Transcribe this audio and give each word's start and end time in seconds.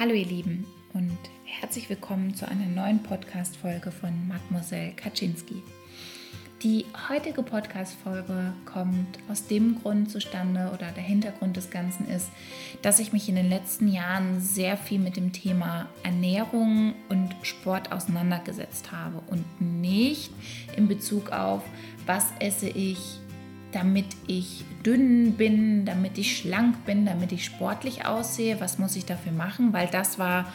Hallo 0.00 0.14
ihr 0.14 0.24
Lieben 0.24 0.64
und 0.94 1.18
herzlich 1.44 1.90
willkommen 1.90 2.34
zu 2.34 2.48
einer 2.48 2.64
neuen 2.64 3.02
Podcast-Folge 3.02 3.92
von 3.92 4.28
Mademoiselle 4.28 4.92
Kaczynski. 4.92 5.62
Die 6.62 6.86
heutige 7.10 7.42
Podcast-Folge 7.42 8.54
kommt 8.64 9.18
aus 9.30 9.46
dem 9.46 9.78
Grund 9.82 10.10
zustande 10.10 10.70
oder 10.72 10.90
der 10.92 11.02
Hintergrund 11.02 11.58
des 11.58 11.68
Ganzen 11.68 12.08
ist, 12.08 12.30
dass 12.80 12.98
ich 12.98 13.12
mich 13.12 13.28
in 13.28 13.34
den 13.34 13.50
letzten 13.50 13.88
Jahren 13.88 14.40
sehr 14.40 14.78
viel 14.78 15.00
mit 15.00 15.16
dem 15.16 15.34
Thema 15.34 15.86
Ernährung 16.02 16.94
und 17.10 17.36
Sport 17.42 17.92
auseinandergesetzt 17.92 18.92
habe 18.92 19.20
und 19.26 19.44
nicht 19.60 20.30
in 20.78 20.88
Bezug 20.88 21.30
auf, 21.30 21.62
was 22.06 22.24
esse 22.38 22.70
ich, 22.70 23.20
damit 23.72 24.06
ich 24.26 24.64
dünn 24.84 25.32
bin, 25.32 25.84
damit 25.84 26.18
ich 26.18 26.36
schlank 26.36 26.84
bin, 26.84 27.06
damit 27.06 27.32
ich 27.32 27.44
sportlich 27.44 28.06
aussehe, 28.06 28.60
was 28.60 28.78
muss 28.78 28.96
ich 28.96 29.04
dafür 29.04 29.32
machen, 29.32 29.72
weil 29.72 29.88
das 29.88 30.18
war 30.18 30.52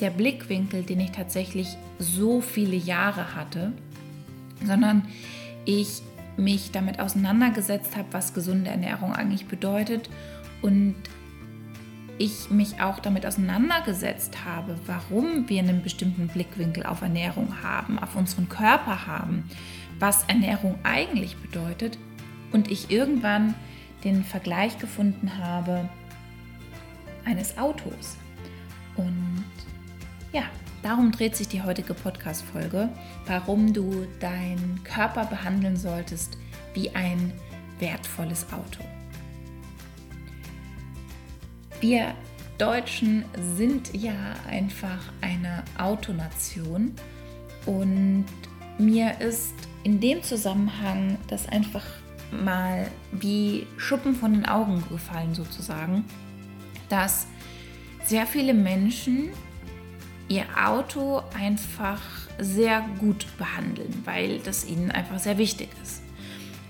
der 0.00 0.10
Blickwinkel, 0.10 0.82
den 0.82 1.00
ich 1.00 1.12
tatsächlich 1.12 1.76
so 1.98 2.40
viele 2.40 2.76
Jahre 2.76 3.34
hatte, 3.34 3.72
sondern 4.64 5.06
ich 5.64 6.02
mich 6.36 6.70
damit 6.70 7.00
auseinandergesetzt 7.00 7.96
habe, 7.96 8.08
was 8.12 8.34
gesunde 8.34 8.70
Ernährung 8.70 9.12
eigentlich 9.12 9.46
bedeutet 9.46 10.08
und 10.62 10.94
ich 12.18 12.50
mich 12.50 12.80
auch 12.82 12.98
damit 12.98 13.24
auseinandergesetzt 13.24 14.44
habe, 14.44 14.78
warum 14.86 15.48
wir 15.48 15.60
einen 15.60 15.82
bestimmten 15.82 16.28
Blickwinkel 16.28 16.84
auf 16.84 17.00
Ernährung 17.00 17.62
haben, 17.62 17.98
auf 17.98 18.14
unseren 18.14 18.48
Körper 18.48 19.06
haben, 19.06 19.44
was 19.98 20.24
Ernährung 20.24 20.78
eigentlich 20.82 21.36
bedeutet 21.36 21.98
und 22.52 22.70
ich 22.70 22.90
irgendwann 22.90 23.54
den 24.04 24.24
Vergleich 24.24 24.78
gefunden 24.78 25.38
habe 25.38 25.88
eines 27.24 27.58
Autos. 27.58 28.16
Und 28.96 29.44
ja, 30.32 30.42
darum 30.82 31.12
dreht 31.12 31.36
sich 31.36 31.48
die 31.48 31.62
heutige 31.62 31.94
Podcast-Folge, 31.94 32.88
warum 33.26 33.72
du 33.72 34.06
deinen 34.20 34.80
Körper 34.84 35.26
behandeln 35.26 35.76
solltest 35.76 36.36
wie 36.74 36.90
ein 36.90 37.32
wertvolles 37.78 38.46
Auto. 38.52 38.84
Wir 41.80 42.14
Deutschen 42.60 43.24
sind 43.56 43.94
ja 43.94 44.34
einfach 44.46 44.98
eine 45.22 45.64
Autonation 45.78 46.94
und 47.64 48.26
mir 48.78 49.18
ist 49.18 49.54
in 49.82 49.98
dem 49.98 50.22
Zusammenhang 50.22 51.16
das 51.28 51.48
einfach 51.48 51.86
mal 52.32 52.90
wie 53.12 53.66
Schuppen 53.76 54.14
von 54.14 54.32
den 54.32 54.46
Augen 54.46 54.82
gefallen 54.88 55.34
sozusagen, 55.34 56.04
dass 56.88 57.26
sehr 58.04 58.26
viele 58.26 58.54
Menschen 58.54 59.30
ihr 60.28 60.44
Auto 60.56 61.22
einfach 61.34 62.00
sehr 62.38 62.82
gut 62.98 63.26
behandeln, 63.36 64.02
weil 64.04 64.38
das 64.38 64.64
ihnen 64.64 64.90
einfach 64.90 65.18
sehr 65.18 65.38
wichtig 65.38 65.68
ist. 65.82 66.02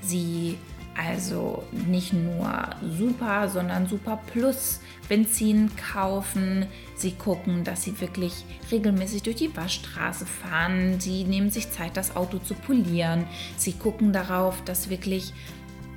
Sie 0.02 0.56
also 1.06 1.64
nicht 1.72 2.12
nur 2.12 2.70
Super, 2.82 3.48
sondern 3.48 3.86
Super 3.86 4.20
Plus 4.32 4.80
Benzin 5.08 5.70
kaufen. 5.76 6.66
Sie 6.94 7.12
gucken, 7.12 7.64
dass 7.64 7.82
sie 7.82 8.00
wirklich 8.00 8.44
regelmäßig 8.70 9.22
durch 9.22 9.36
die 9.36 9.56
Waschstraße 9.56 10.26
fahren. 10.26 11.00
Sie 11.00 11.24
nehmen 11.24 11.50
sich 11.50 11.70
Zeit, 11.70 11.96
das 11.96 12.16
Auto 12.16 12.38
zu 12.38 12.54
polieren. 12.54 13.26
Sie 13.56 13.72
gucken 13.72 14.12
darauf, 14.12 14.62
dass 14.64 14.90
wirklich 14.90 15.32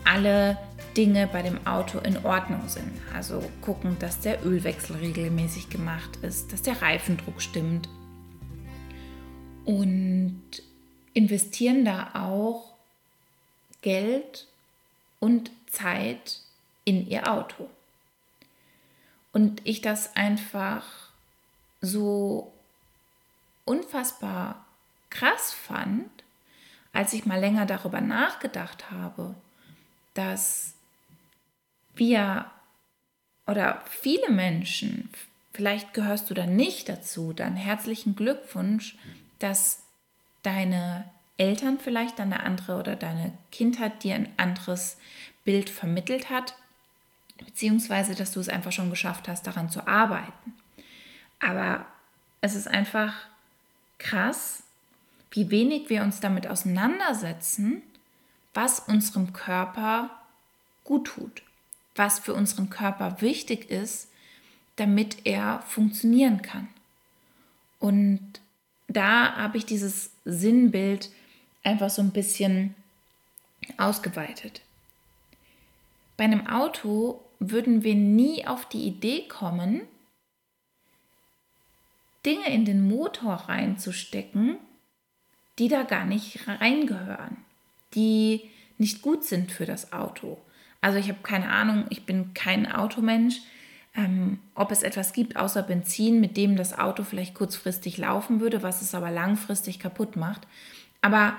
alle 0.05 0.57
Dinge 0.95 1.27
bei 1.27 1.41
dem 1.41 1.65
Auto 1.67 1.99
in 1.99 2.23
Ordnung 2.23 2.67
sind. 2.67 2.91
Also 3.13 3.43
gucken, 3.61 3.97
dass 3.99 4.21
der 4.21 4.45
Ölwechsel 4.45 4.95
regelmäßig 4.97 5.69
gemacht 5.69 6.17
ist, 6.21 6.53
dass 6.53 6.61
der 6.61 6.81
Reifendruck 6.81 7.41
stimmt. 7.41 7.89
Und 9.65 10.41
investieren 11.13 11.83
da 11.83 12.11
auch 12.13 12.73
Geld 13.81 14.47
und 15.23 15.51
Zeit 15.67 16.41
in 16.83 17.07
ihr 17.07 17.31
Auto. 17.31 17.69
Und 19.31 19.61
ich 19.65 19.79
das 19.79 20.17
einfach 20.17 20.83
so 21.79 22.51
unfassbar 23.63 24.65
krass 25.09 25.53
fand, 25.53 26.09
als 26.91 27.13
ich 27.13 27.25
mal 27.25 27.39
länger 27.39 27.65
darüber 27.65 28.01
nachgedacht 28.01 28.91
habe, 28.91 29.33
dass 30.13 30.73
wir 31.95 32.51
oder 33.47 33.81
viele 33.89 34.29
Menschen, 34.29 35.09
vielleicht 35.53 35.93
gehörst 35.93 36.29
du 36.29 36.33
da 36.33 36.45
nicht 36.45 36.89
dazu, 36.89 37.31
dann 37.31 37.55
herzlichen 37.55 38.17
Glückwunsch, 38.17 38.97
dass 39.39 39.83
deine 40.41 41.09
Eltern 41.37 41.79
vielleicht 41.79 42.19
eine 42.19 42.41
andere 42.43 42.79
oder 42.79 42.95
deine 42.95 43.33
Kindheit 43.51 44.03
dir 44.03 44.15
ein 44.15 44.29
anderes 44.37 44.97
Bild 45.43 45.69
vermittelt 45.69 46.29
hat, 46.29 46.55
beziehungsweise 47.37 48.15
dass 48.15 48.31
du 48.31 48.39
es 48.39 48.49
einfach 48.49 48.71
schon 48.71 48.89
geschafft 48.89 49.27
hast, 49.27 49.47
daran 49.47 49.69
zu 49.69 49.87
arbeiten. 49.87 50.53
Aber 51.39 51.85
es 52.41 52.55
ist 52.55 52.67
einfach 52.67 53.13
krass, 53.97 54.63
wie 55.31 55.49
wenig 55.49 55.89
wir 55.89 56.03
uns 56.03 56.19
damit 56.19 56.47
auseinandersetzen, 56.47 57.81
was 58.53 58.79
unserem 58.81 59.33
Körper 59.33 60.11
gut 60.83 61.07
tut, 61.07 61.41
was 61.95 62.19
für 62.19 62.33
unseren 62.33 62.69
Körper 62.69 63.21
wichtig 63.21 63.69
ist, 63.69 64.09
damit 64.75 65.25
er 65.25 65.63
funktionieren 65.67 66.41
kann. 66.41 66.67
Und 67.79 68.41
da 68.87 69.35
habe 69.35 69.57
ich 69.57 69.65
dieses 69.65 70.11
Sinnbild 70.23 71.09
einfach 71.63 71.89
so 71.89 72.01
ein 72.01 72.11
bisschen 72.11 72.75
ausgeweitet. 73.77 74.61
Bei 76.17 76.25
einem 76.25 76.47
Auto 76.47 77.21
würden 77.39 77.83
wir 77.83 77.95
nie 77.95 78.45
auf 78.45 78.67
die 78.67 78.85
Idee 78.85 79.27
kommen, 79.27 79.81
Dinge 82.25 82.53
in 82.53 82.65
den 82.65 82.87
Motor 82.87 83.33
reinzustecken, 83.33 84.57
die 85.59 85.67
da 85.67 85.83
gar 85.83 86.05
nicht 86.05 86.47
reingehören, 86.47 87.37
die 87.93 88.49
nicht 88.77 89.01
gut 89.01 89.23
sind 89.23 89.51
für 89.51 89.65
das 89.65 89.91
Auto. 89.93 90.37
Also 90.81 90.97
ich 90.97 91.09
habe 91.09 91.19
keine 91.23 91.49
Ahnung, 91.49 91.85
ich 91.89 92.05
bin 92.05 92.33
kein 92.33 92.69
Automensch, 92.71 93.41
ähm, 93.95 94.39
ob 94.55 94.71
es 94.71 94.83
etwas 94.83 95.13
gibt 95.13 95.35
außer 95.37 95.63
Benzin, 95.63 96.19
mit 96.19 96.35
dem 96.37 96.55
das 96.55 96.77
Auto 96.77 97.03
vielleicht 97.03 97.35
kurzfristig 97.35 97.97
laufen 97.97 98.39
würde, 98.39 98.63
was 98.63 98.81
es 98.81 98.95
aber 98.95 99.11
langfristig 99.11 99.79
kaputt 99.79 100.15
macht. 100.15 100.47
Aber 101.03 101.35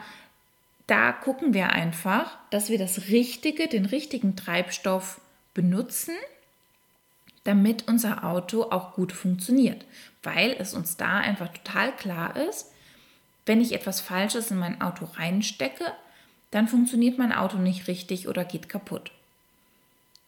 da 0.87 1.11
gucken 1.13 1.55
wir 1.55 1.71
einfach, 1.71 2.37
dass 2.51 2.69
wir 2.69 2.79
das 2.79 3.09
Richtige, 3.09 3.67
den 3.67 3.87
richtigen 3.87 4.37
Treibstoff 4.37 5.21
benutzen, 5.55 6.15
damit 7.45 7.89
unser 7.89 8.25
Auto 8.25 8.65
auch 8.65 8.93
gut 8.93 9.13
funktioniert. 9.13 9.87
Weil 10.23 10.55
es 10.59 10.75
uns 10.75 10.99
da 10.99 11.19
einfach 11.19 11.49
total 11.49 11.97
klar 11.97 12.37
ist, 12.37 12.73
wenn 13.47 13.61
ich 13.61 13.73
etwas 13.73 14.01
Falsches 14.03 14.51
in 14.51 14.59
mein 14.59 14.83
Auto 14.83 15.07
reinstecke, 15.07 15.93
dann 16.51 16.69
funktioniert 16.69 17.17
mein 17.19 17.33
Auto 17.33 17.57
nicht 17.57 17.89
richtig 17.89 18.29
oder 18.29 18.45
geht 18.45 18.69
kaputt. 18.69 19.13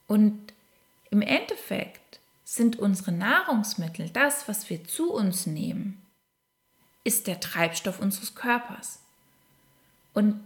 Und 0.06 0.54
im 1.10 1.20
Endeffekt 1.20 2.20
sind 2.44 2.78
unsere 2.78 3.12
Nahrungsmittel, 3.12 4.08
das, 4.08 4.48
was 4.48 4.70
wir 4.70 4.84
zu 4.84 5.12
uns 5.12 5.46
nehmen, 5.46 6.00
ist 7.04 7.26
der 7.26 7.40
Treibstoff 7.40 8.00
unseres 8.00 8.34
Körpers. 8.34 9.00
Und 10.16 10.40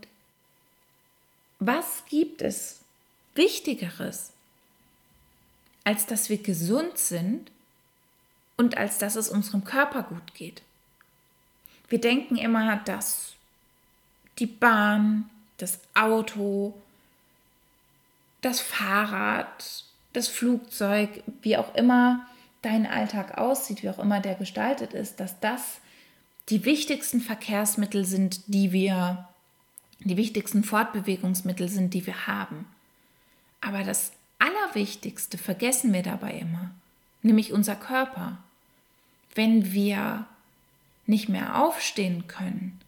was 1.61 2.03
gibt 2.09 2.43
es 2.43 2.81
Wichtigeres, 3.37 4.33
als 5.85 6.07
dass 6.07 6.29
wir 6.29 6.39
gesund 6.39 6.99
sind 6.99 7.53
und 8.57 8.77
als 8.77 8.99
dass 8.99 9.15
es 9.15 9.29
unserem 9.29 9.63
Körper 9.63 10.03
gut 10.03 10.35
geht? 10.35 10.63
Wir 11.89 12.01
denken 12.01 12.35
immer, 12.35 12.79
dass 12.79 13.35
die 14.41 14.47
Bahn, 14.47 15.31
das 15.59 15.79
Auto, 15.95 16.75
das 18.41 18.59
Fahrrad, 18.61 19.85
das 20.15 20.27
Flugzeug, 20.27 21.23
wie 21.43 21.57
auch 21.57 21.77
immer 21.77 22.27
dein 22.63 22.89
Alltag 22.89 23.39
aussieht, 23.39 23.85
wie 23.85 23.91
auch 23.91 24.01
immer 24.01 24.19
der 24.19 24.35
gestaltet 24.35 24.95
ist, 24.95 25.21
dass 25.21 25.39
das 25.39 25.79
die 26.49 26.65
wichtigsten 26.65 27.21
Verkehrsmittel 27.21 28.05
sind, 28.05 28.43
die 28.49 28.73
wir 28.73 29.29
die 30.09 30.17
wichtigsten 30.17 30.65
Fortbewegungsmittel 30.65 31.69
sind, 31.69 31.95
die 31.95 32.07
wir 32.07 32.27
haben. 32.27 32.67
Aber 33.61 33.85
das 33.85 34.13
Allerwichtigste 34.39 35.37
vergessen 35.37 35.93
wir 35.93 36.03
dabei 36.03 36.33
immer, 36.33 36.71
nämlich 37.23 37.53
unser 37.53 37.77
Körper. 37.77 38.39
Wenn 39.35 39.73
wir 39.73 40.27
nicht 41.07 41.29
mehr 41.29 41.61
aufstehen 41.61 42.27
können, 42.27 42.81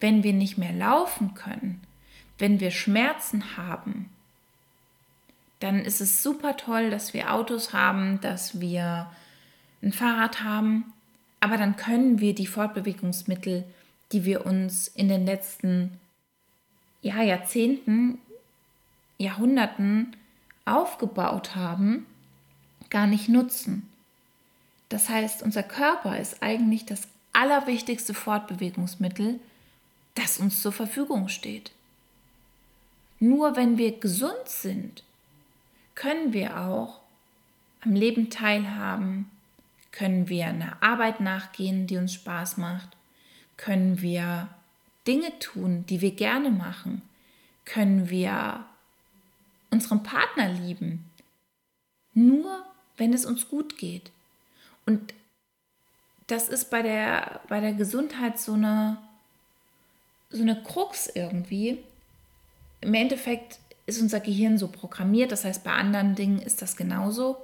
wenn 0.00 0.22
wir 0.22 0.32
nicht 0.32 0.56
mehr 0.56 0.72
laufen 0.72 1.34
können, 1.34 1.82
wenn 2.38 2.60
wir 2.60 2.70
Schmerzen 2.70 3.56
haben, 3.56 4.10
dann 5.60 5.84
ist 5.84 6.00
es 6.00 6.22
super 6.22 6.56
toll, 6.56 6.90
dass 6.90 7.14
wir 7.14 7.32
Autos 7.32 7.72
haben, 7.72 8.20
dass 8.20 8.60
wir 8.60 9.10
ein 9.82 9.92
Fahrrad 9.92 10.42
haben, 10.42 10.92
aber 11.40 11.56
dann 11.56 11.76
können 11.76 12.20
wir 12.20 12.34
die 12.34 12.46
Fortbewegungsmittel, 12.46 13.64
die 14.12 14.24
wir 14.24 14.46
uns 14.46 14.88
in 14.88 15.08
den 15.08 15.26
letzten 15.26 15.98
ja, 17.06 17.22
Jahrzehnten, 17.22 18.18
Jahrhunderten 19.16 20.16
aufgebaut 20.64 21.54
haben, 21.54 22.04
gar 22.90 23.06
nicht 23.06 23.28
nutzen. 23.28 23.88
Das 24.88 25.08
heißt, 25.08 25.42
unser 25.42 25.62
Körper 25.62 26.18
ist 26.18 26.42
eigentlich 26.42 26.84
das 26.84 27.06
allerwichtigste 27.32 28.12
Fortbewegungsmittel, 28.12 29.38
das 30.16 30.38
uns 30.38 30.60
zur 30.60 30.72
Verfügung 30.72 31.28
steht. 31.28 31.70
Nur 33.20 33.54
wenn 33.54 33.78
wir 33.78 33.98
gesund 34.00 34.46
sind, 34.46 35.04
können 35.94 36.32
wir 36.32 36.60
auch 36.60 37.00
am 37.82 37.94
Leben 37.94 38.30
teilhaben, 38.30 39.30
können 39.92 40.28
wir 40.28 40.46
einer 40.46 40.82
Arbeit 40.82 41.20
nachgehen, 41.20 41.86
die 41.86 41.98
uns 41.98 42.12
Spaß 42.14 42.56
macht, 42.56 42.88
können 43.56 44.02
wir 44.02 44.48
Dinge 45.06 45.38
tun, 45.38 45.84
die 45.88 46.00
wir 46.00 46.12
gerne 46.12 46.50
machen, 46.50 47.02
können 47.64 48.10
wir 48.10 48.64
unseren 49.70 50.02
Partner 50.02 50.48
lieben, 50.48 51.04
nur 52.14 52.64
wenn 52.96 53.12
es 53.12 53.24
uns 53.24 53.48
gut 53.48 53.76
geht. 53.76 54.10
Und 54.86 55.14
das 56.26 56.48
ist 56.48 56.70
bei 56.70 56.82
der, 56.82 57.40
bei 57.48 57.60
der 57.60 57.72
Gesundheit 57.72 58.38
so 58.38 58.54
eine, 58.54 58.98
so 60.30 60.42
eine 60.42 60.62
Krux 60.62 61.08
irgendwie. 61.08 61.78
Im 62.80 62.94
Endeffekt 62.94 63.58
ist 63.86 64.00
unser 64.00 64.20
Gehirn 64.20 64.58
so 64.58 64.68
programmiert, 64.68 65.30
das 65.30 65.44
heißt, 65.44 65.62
bei 65.62 65.72
anderen 65.72 66.14
Dingen 66.14 66.40
ist 66.40 66.62
das 66.62 66.76
genauso. 66.76 67.36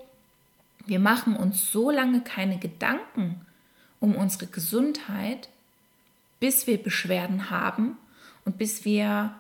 Wir 0.87 0.99
machen 0.99 1.37
uns 1.37 1.71
so 1.71 1.91
lange 1.91 2.23
keine 2.23 2.59
Gedanken 2.59 3.47
um 4.01 4.17
unsere 4.17 4.49
Gesundheit, 4.49 5.49
bis 6.43 6.67
wir 6.67 6.83
Beschwerden 6.83 7.51
haben 7.51 7.97
und 8.45 8.59
bis 8.59 8.85
wir 8.85 9.33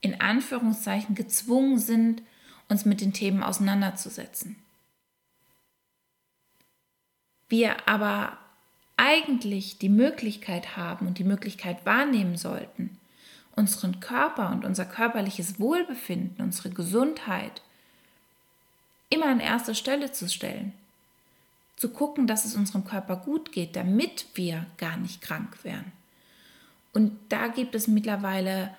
in 0.00 0.20
Anführungszeichen 0.20 1.14
gezwungen 1.14 1.78
sind, 1.78 2.20
uns 2.68 2.84
mit 2.84 3.00
den 3.00 3.12
Themen 3.12 3.44
auseinanderzusetzen. 3.44 4.56
Wir 7.48 7.88
aber 7.88 8.36
eigentlich 8.96 9.78
die 9.78 9.88
Möglichkeit 9.88 10.76
haben 10.76 11.06
und 11.06 11.18
die 11.18 11.24
Möglichkeit 11.24 11.86
wahrnehmen 11.86 12.36
sollten, 12.36 12.98
unseren 13.54 14.00
Körper 14.00 14.50
und 14.50 14.64
unser 14.64 14.84
körperliches 14.84 15.60
Wohlbefinden, 15.60 16.44
unsere 16.44 16.70
Gesundheit 16.70 17.62
immer 19.10 19.26
an 19.26 19.38
erster 19.38 19.74
Stelle 19.74 20.10
zu 20.10 20.28
stellen. 20.28 20.72
Zu 21.76 21.90
gucken, 21.90 22.26
dass 22.26 22.44
es 22.44 22.56
unserem 22.56 22.84
Körper 22.84 23.14
gut 23.14 23.52
geht, 23.52 23.76
damit 23.76 24.26
wir 24.34 24.66
gar 24.76 24.96
nicht 24.96 25.22
krank 25.22 25.62
werden. 25.62 25.92
Und 26.96 27.12
da 27.28 27.48
gibt 27.48 27.74
es 27.74 27.88
mittlerweile 27.88 28.74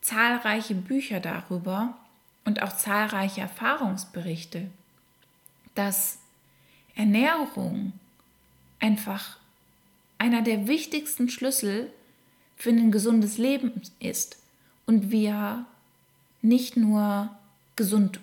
zahlreiche 0.00 0.74
Bücher 0.74 1.20
darüber 1.20 1.96
und 2.44 2.60
auch 2.64 2.76
zahlreiche 2.76 3.42
Erfahrungsberichte, 3.42 4.66
dass 5.76 6.18
Ernährung 6.96 7.92
einfach 8.80 9.38
einer 10.18 10.42
der 10.42 10.66
wichtigsten 10.66 11.28
Schlüssel 11.28 11.92
für 12.56 12.70
ein 12.70 12.90
gesundes 12.90 13.38
Leben 13.38 13.82
ist. 14.00 14.38
Und 14.84 15.12
wir 15.12 15.64
nicht 16.42 16.76
nur 16.76 17.30
gesund 17.76 18.18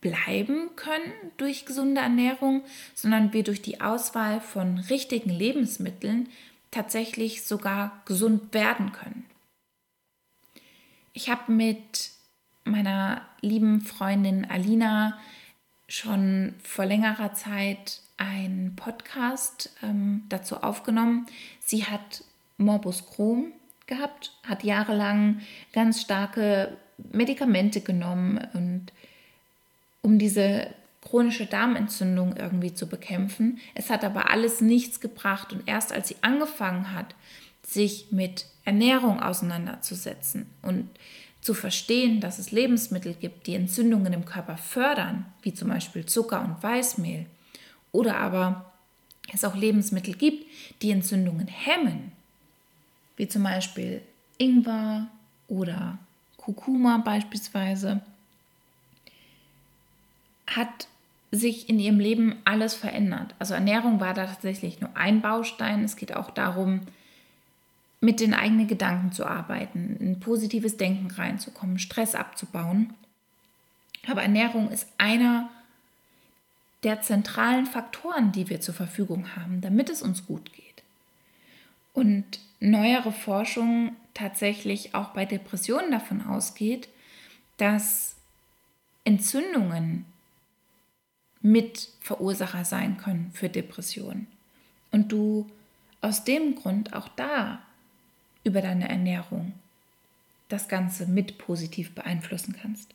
bleiben 0.00 0.70
können 0.74 1.12
durch 1.36 1.64
gesunde 1.64 2.00
Ernährung, 2.00 2.64
sondern 2.92 3.32
wir 3.32 3.44
durch 3.44 3.62
die 3.62 3.80
Auswahl 3.80 4.40
von 4.40 4.78
richtigen 4.78 5.30
Lebensmitteln 5.30 6.28
tatsächlich 6.70 7.44
sogar 7.44 8.02
gesund 8.04 8.54
werden 8.54 8.92
können. 8.92 9.26
Ich 11.12 11.28
habe 11.28 11.52
mit 11.52 12.10
meiner 12.64 13.22
lieben 13.40 13.80
Freundin 13.80 14.48
Alina 14.48 15.18
schon 15.88 16.54
vor 16.62 16.86
längerer 16.86 17.34
Zeit 17.34 18.00
einen 18.16 18.76
Podcast 18.76 19.70
ähm, 19.82 20.24
dazu 20.28 20.62
aufgenommen. 20.62 21.26
Sie 21.58 21.84
hat 21.84 22.22
Morbus 22.58 23.06
Crohn 23.06 23.52
gehabt, 23.86 24.32
hat 24.46 24.62
jahrelang 24.62 25.40
ganz 25.72 26.00
starke 26.00 26.76
Medikamente 27.12 27.80
genommen 27.80 28.38
und 28.52 28.92
um 30.02 30.18
diese 30.18 30.68
chronische 31.10 31.46
Darmentzündung 31.46 32.36
irgendwie 32.36 32.72
zu 32.72 32.86
bekämpfen. 32.86 33.58
Es 33.74 33.90
hat 33.90 34.04
aber 34.04 34.30
alles 34.30 34.60
nichts 34.60 35.00
gebracht 35.00 35.52
und 35.52 35.66
erst 35.66 35.92
als 35.92 36.06
sie 36.06 36.16
angefangen 36.20 36.94
hat, 36.94 37.16
sich 37.66 38.06
mit 38.12 38.46
Ernährung 38.64 39.20
auseinanderzusetzen 39.20 40.46
und 40.62 40.88
zu 41.40 41.52
verstehen, 41.52 42.20
dass 42.20 42.38
es 42.38 42.52
Lebensmittel 42.52 43.14
gibt, 43.14 43.46
die 43.48 43.54
Entzündungen 43.54 44.12
im 44.12 44.24
Körper 44.24 44.56
fördern, 44.56 45.26
wie 45.42 45.52
zum 45.52 45.68
Beispiel 45.68 46.06
Zucker 46.06 46.42
und 46.44 46.62
Weißmehl, 46.62 47.26
oder 47.90 48.18
aber 48.18 48.72
es 49.32 49.44
auch 49.44 49.56
Lebensmittel 49.56 50.14
gibt, 50.14 50.46
die 50.80 50.92
Entzündungen 50.92 51.48
hemmen, 51.48 52.12
wie 53.16 53.26
zum 53.26 53.42
Beispiel 53.42 54.02
Ingwer 54.38 55.08
oder 55.48 55.98
Kurkuma 56.36 56.98
beispielsweise, 56.98 58.00
hat 60.46 60.86
sich 61.30 61.68
in 61.68 61.78
ihrem 61.78 62.00
Leben 62.00 62.36
alles 62.44 62.74
verändert. 62.74 63.34
Also 63.38 63.54
Ernährung 63.54 64.00
war 64.00 64.14
da 64.14 64.26
tatsächlich 64.26 64.80
nur 64.80 64.96
ein 64.96 65.20
Baustein. 65.20 65.84
Es 65.84 65.96
geht 65.96 66.14
auch 66.16 66.30
darum, 66.30 66.80
mit 68.00 68.20
den 68.20 68.34
eigenen 68.34 68.66
Gedanken 68.66 69.12
zu 69.12 69.26
arbeiten, 69.26 69.96
in 70.00 70.20
positives 70.20 70.76
Denken 70.76 71.10
reinzukommen, 71.10 71.78
Stress 71.78 72.14
abzubauen. 72.14 72.94
Aber 74.08 74.22
Ernährung 74.22 74.70
ist 74.70 74.88
einer 74.98 75.50
der 76.82 77.02
zentralen 77.02 77.66
Faktoren, 77.66 78.32
die 78.32 78.48
wir 78.48 78.60
zur 78.60 78.74
Verfügung 78.74 79.36
haben, 79.36 79.60
damit 79.60 79.90
es 79.90 80.00
uns 80.00 80.26
gut 80.26 80.52
geht. 80.52 80.82
Und 81.92 82.40
neuere 82.58 83.12
Forschung 83.12 83.94
tatsächlich 84.14 84.94
auch 84.94 85.10
bei 85.10 85.26
Depressionen 85.26 85.90
davon 85.90 86.26
ausgeht, 86.26 86.88
dass 87.58 88.16
Entzündungen 89.04 90.06
mit 91.40 91.88
Verursacher 92.00 92.64
sein 92.64 92.96
können 92.98 93.30
für 93.32 93.48
Depressionen. 93.48 94.26
Und 94.90 95.12
du 95.12 95.50
aus 96.00 96.24
dem 96.24 96.54
Grund 96.54 96.92
auch 96.94 97.08
da 97.08 97.60
über 98.44 98.62
deine 98.62 98.88
Ernährung 98.88 99.52
das 100.48 100.68
Ganze 100.68 101.06
mit 101.06 101.38
positiv 101.38 101.94
beeinflussen 101.94 102.56
kannst. 102.60 102.90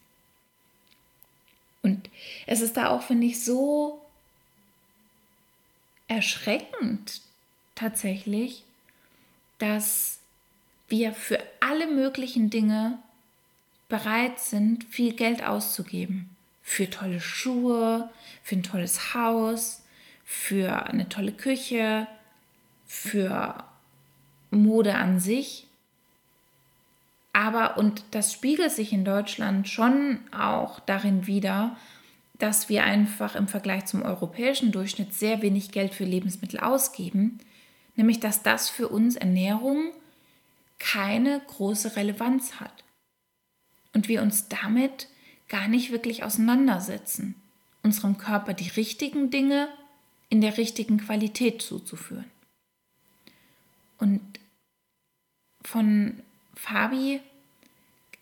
Und 1.82 2.10
es 2.48 2.62
ist 2.62 2.78
da 2.78 2.90
auch, 2.90 3.04
finde 3.04 3.28
ich, 3.28 3.44
so 3.44 4.02
erschreckend 6.08 7.22
tatsächlich, 7.76 8.64
dass 9.60 10.20
wir 10.88 11.14
für 11.14 11.40
alle 11.60 11.88
möglichen 11.88 12.50
Dinge 12.50 13.00
bereit 13.88 14.40
sind, 14.40 14.84
viel 14.86 15.14
Geld 15.14 15.44
auszugeben. 15.44 16.35
Für 16.68 16.90
tolle 16.90 17.22
Schuhe, 17.22 18.10
für 18.44 18.56
ein 18.56 18.64
tolles 18.64 19.14
Haus, 19.14 19.84
für 20.26 20.88
eine 20.88 21.08
tolle 21.08 21.32
Küche, 21.32 22.08
für 22.88 23.64
Mode 24.50 24.96
an 24.96 25.20
sich. 25.20 25.68
Aber, 27.34 27.78
und 27.78 28.04
das 28.12 28.34
spiegelt 28.34 28.72
sich 28.72 28.92
in 28.94 29.06
Deutschland 29.06 29.70
schon 29.70 30.20
auch 30.32 30.80
darin 30.80 31.28
wider, 31.28 31.78
dass 32.40 32.68
wir 32.68 32.84
einfach 32.84 33.36
im 33.36 33.48
Vergleich 33.48 33.86
zum 33.86 34.02
europäischen 34.02 34.72
Durchschnitt 34.72 35.14
sehr 35.14 35.44
wenig 35.44 35.72
Geld 35.72 35.94
für 35.94 36.04
Lebensmittel 36.04 36.60
ausgeben, 36.60 37.38
nämlich 37.96 38.20
dass 38.20 38.42
das 38.42 38.70
für 38.70 38.90
uns 38.90 39.16
Ernährung 39.16 39.92
keine 40.80 41.42
große 41.48 41.96
Relevanz 41.96 42.60
hat 42.60 42.84
und 43.94 44.08
wir 44.08 44.22
uns 44.22 44.48
damit 44.50 45.08
gar 45.50 45.68
nicht 45.68 45.92
wirklich 45.92 46.24
auseinandersetzen, 46.24 47.36
unserem 47.84 48.18
Körper 48.18 48.54
die 48.54 48.70
richtigen 48.70 49.30
Dinge 49.30 49.68
in 50.30 50.42
der 50.42 50.58
richtigen 50.58 50.98
Qualität 50.98 51.62
zuzuführen. 51.62 52.30
Und 53.98 54.22
von 55.64 56.22
Fabi 56.56 57.22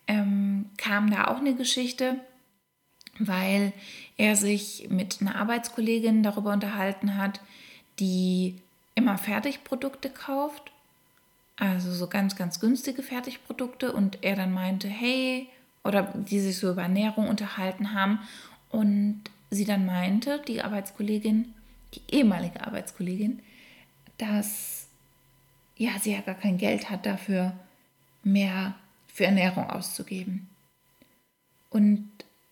ähm, 0.08 0.70
kam 0.78 1.10
da 1.10 1.28
auch 1.28 1.38
eine 1.38 1.56
Geschichte, 1.56 2.20
weil 3.20 3.74
er 4.18 4.36
sich 4.36 4.88
mit 4.90 5.22
einer 5.22 5.36
Arbeitskollegin 5.36 6.24
darüber 6.24 6.52
unterhalten 6.52 7.18
hat, 7.18 7.42
die 8.00 8.56
immer 8.96 9.18
Fertigprodukte 9.18 10.10
kauft, 10.10 10.72
also 11.56 11.92
so 11.92 12.08
ganz, 12.08 12.36
ganz 12.36 12.60
günstige 12.60 13.04
Fertigprodukte 13.04 13.94
und 13.94 14.24
er 14.24 14.36
dann 14.36 14.54
meinte, 14.54 14.88
hey, 14.88 15.48
oder 15.84 16.04
die 16.16 16.40
sich 16.40 16.58
so 16.58 16.72
über 16.72 16.84
Ernährung 16.84 17.28
unterhalten 17.28 17.94
haben 17.94 18.20
und 18.70 19.22
sie 19.50 19.66
dann 19.66 19.86
meinte, 19.86 20.42
die 20.48 20.62
Arbeitskollegin, 20.62 21.54
die 21.94 22.02
ehemalige 22.10 22.66
Arbeitskollegin, 22.66 23.42
dass 24.18 24.88
ja, 25.76 25.92
sie 26.00 26.14
ja 26.14 26.22
gar 26.22 26.36
kein 26.36 26.58
Geld 26.58 26.90
hat 26.90 27.06
dafür, 27.06 27.54
mehr 28.24 28.76
für 29.08 29.26
Ernährung 29.26 29.70
auszugeben. 29.70 30.50
Und 31.70 32.10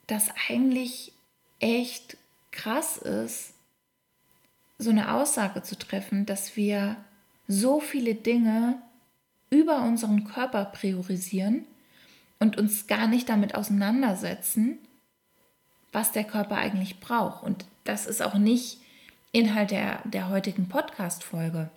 das 0.08 0.30
eigentlich 0.50 1.14
echt 1.60 2.18
krass 2.52 2.98
ist, 2.98 3.54
so 4.78 4.90
eine 4.90 5.14
Aussage 5.14 5.62
zu 5.62 5.78
treffen, 5.78 6.26
dass 6.26 6.56
wir 6.56 6.98
so 7.48 7.80
viele 7.80 8.16
Dinge 8.16 8.82
über 9.50 9.84
unseren 9.84 10.24
Körper 10.24 10.66
priorisieren 10.66 11.66
und 12.42 12.58
uns 12.58 12.88
gar 12.88 13.08
nicht 13.08 13.30
damit 13.30 13.56
auseinandersetzen, 13.56 14.80
was 15.92 16.12
der 16.12 16.24
Körper 16.24 16.58
eigentlich 16.58 17.00
braucht. 17.00 17.44
Und 17.44 17.66
das 17.84 18.08
ist 18.08 18.22
auch 18.22 18.34
nicht 18.34 18.80
Inhalt 19.32 19.72
der, 19.72 20.02
der 20.06 20.28
heutigen 20.30 20.68
Podcast-Folge. 20.68 21.70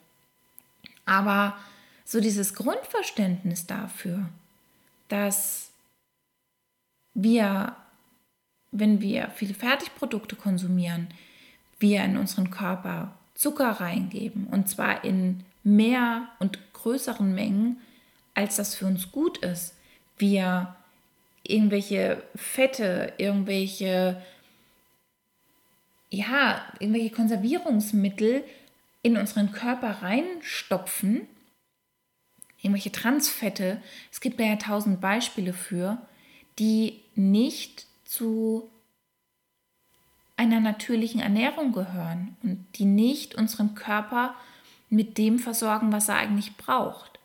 Aber 1.04 1.56
so 2.04 2.18
dieses 2.20 2.54
Grundverständnis 2.54 3.66
dafür, 3.66 4.30
dass 5.08 5.70
wir, 7.12 7.76
wenn 8.72 9.02
wir 9.02 9.30
viele 9.34 9.54
Fertigprodukte 9.54 10.34
konsumieren, 10.34 11.08
wir 11.78 12.02
in 12.04 12.16
unseren 12.16 12.50
Körper 12.50 13.14
Zucker 13.34 13.68
reingeben 13.68 14.46
und 14.46 14.68
zwar 14.70 15.04
in 15.04 15.44
mehr 15.62 16.28
und 16.38 16.58
größeren 16.72 17.34
Mengen, 17.34 17.80
als 18.32 18.56
das 18.56 18.74
für 18.74 18.86
uns 18.86 19.12
gut 19.12 19.38
ist. 19.38 19.73
Wir 20.18 20.74
irgendwelche 21.42 22.22
Fette, 22.34 23.12
irgendwelche 23.18 24.22
ja, 26.14 26.64
irgendwelche 26.78 27.10
Konservierungsmittel 27.10 28.44
in 29.02 29.16
unseren 29.16 29.52
Körper 29.52 30.02
reinstopfen, 30.02 31.26
irgendwelche 32.62 32.92
Transfette, 32.92 33.82
es 34.10 34.20
gibt 34.20 34.40
da 34.40 34.44
ja 34.44 34.56
tausend 34.56 35.00
Beispiele 35.00 35.52
für, 35.52 35.98
die 36.58 37.00
nicht 37.14 37.86
zu 38.04 38.70
einer 40.36 40.60
natürlichen 40.60 41.20
Ernährung 41.20 41.72
gehören 41.72 42.36
und 42.42 42.64
die 42.76 42.86
nicht 42.86 43.34
unseren 43.34 43.74
Körper 43.74 44.34
mit 44.88 45.18
dem 45.18 45.38
versorgen, 45.38 45.92
was 45.92 46.08
er 46.08 46.16
eigentlich 46.16 46.56
braucht. 46.56 47.18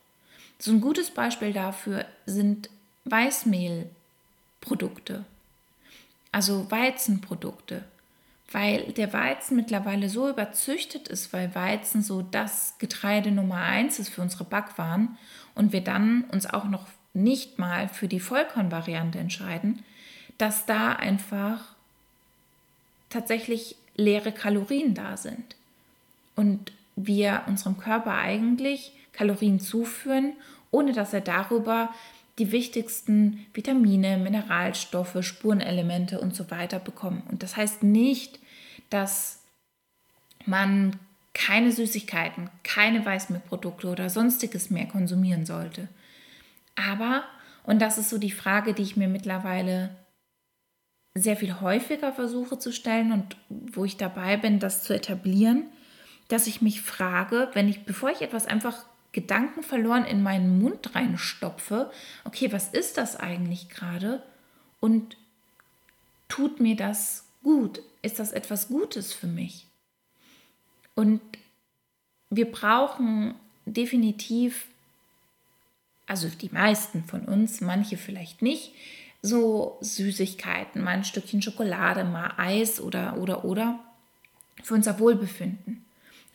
So 0.57 0.71
ein 0.71 0.81
gutes 0.81 1.11
Beispiel 1.11 1.53
dafür 1.53 2.05
sind 2.25 2.69
Weißmehlprodukte, 3.05 5.25
also 6.31 6.71
Weizenprodukte 6.71 7.83
weil 8.51 8.91
der 8.93 9.13
Weizen 9.13 9.55
mittlerweile 9.55 10.09
so 10.09 10.29
überzüchtet 10.29 11.07
ist, 11.07 11.33
weil 11.33 11.53
Weizen 11.53 12.01
so 12.01 12.21
das 12.21 12.75
Getreide 12.79 13.31
Nummer 13.31 13.57
eins 13.57 13.99
ist 13.99 14.09
für 14.09 14.21
unsere 14.21 14.43
Backwaren 14.43 15.17
und 15.55 15.71
wir 15.71 15.81
dann 15.81 16.23
uns 16.31 16.47
auch 16.47 16.65
noch 16.65 16.87
nicht 17.13 17.59
mal 17.59 17.89
für 17.89 18.07
die 18.07 18.19
Vollkornvariante 18.19 19.19
entscheiden, 19.19 19.83
dass 20.37 20.65
da 20.65 20.93
einfach 20.93 21.75
tatsächlich 23.09 23.75
leere 23.95 24.31
Kalorien 24.31 24.93
da 24.93 25.17
sind 25.17 25.55
und 26.35 26.71
wir 26.95 27.43
unserem 27.47 27.77
Körper 27.77 28.15
eigentlich 28.15 28.93
Kalorien 29.13 29.59
zuführen, 29.59 30.33
ohne 30.71 30.93
dass 30.93 31.13
er 31.13 31.21
darüber 31.21 31.93
die 32.39 32.51
wichtigsten 32.51 33.45
Vitamine, 33.53 34.17
Mineralstoffe, 34.17 35.17
Spurenelemente 35.21 36.19
und 36.19 36.35
so 36.35 36.49
weiter 36.49 36.79
bekommen. 36.79 37.23
Und 37.29 37.43
das 37.43 37.57
heißt 37.57 37.83
nicht, 37.83 38.39
dass 38.89 39.43
man 40.45 40.97
keine 41.33 41.71
Süßigkeiten, 41.71 42.49
keine 42.63 43.05
Weißmehlprodukte 43.05 43.87
oder 43.87 44.09
sonstiges 44.09 44.69
mehr 44.69 44.87
konsumieren 44.87 45.45
sollte. 45.45 45.87
Aber, 46.75 47.23
und 47.63 47.81
das 47.81 47.97
ist 47.97 48.09
so 48.09 48.17
die 48.17 48.31
Frage, 48.31 48.73
die 48.73 48.81
ich 48.81 48.97
mir 48.97 49.07
mittlerweile 49.07 49.95
sehr 51.13 51.35
viel 51.35 51.59
häufiger 51.59 52.13
versuche 52.13 52.57
zu 52.57 52.71
stellen 52.71 53.11
und 53.11 53.37
wo 53.49 53.85
ich 53.85 53.97
dabei 53.97 54.37
bin, 54.37 54.59
das 54.59 54.83
zu 54.83 54.93
etablieren, 54.93 55.65
dass 56.29 56.47
ich 56.47 56.61
mich 56.61 56.81
frage, 56.81 57.49
wenn 57.53 57.67
ich, 57.67 57.83
bevor 57.85 58.09
ich 58.11 58.21
etwas 58.21 58.45
einfach 58.45 58.85
Gedanken 59.11 59.63
verloren 59.63 60.05
in 60.05 60.21
meinen 60.21 60.59
Mund 60.59 60.93
reinstopfe, 60.95 61.91
okay, 62.25 62.51
was 62.51 62.69
ist 62.69 62.97
das 62.97 63.15
eigentlich 63.15 63.69
gerade? 63.69 64.21
Und 64.79 65.17
tut 66.27 66.59
mir 66.59 66.75
das 66.75 67.25
gut? 67.43 67.81
Ist 68.01 68.19
das 68.19 68.31
etwas 68.31 68.67
Gutes 68.67 69.13
für 69.13 69.27
mich? 69.27 69.65
Und 70.95 71.21
wir 72.29 72.51
brauchen 72.51 73.35
definitiv, 73.65 74.65
also 76.05 76.27
die 76.29 76.49
meisten 76.49 77.03
von 77.03 77.25
uns, 77.25 77.61
manche 77.61 77.97
vielleicht 77.97 78.41
nicht, 78.41 78.73
so 79.21 79.77
Süßigkeiten, 79.81 80.83
mal 80.83 80.91
ein 80.91 81.03
Stückchen 81.03 81.41
Schokolade, 81.41 82.03
mal 82.03 82.33
Eis 82.37 82.79
oder 82.79 83.17
oder 83.17 83.43
oder 83.43 83.79
für 84.63 84.75
unser 84.75 84.99
Wohlbefinden. 84.99 85.83